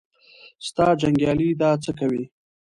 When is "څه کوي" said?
1.83-2.23